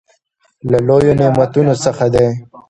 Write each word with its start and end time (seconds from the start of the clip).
له 0.71 0.77
لويو 0.87 1.13
نعمتونو 1.19 1.73
څخه 1.83 2.05
دى. 2.13 2.27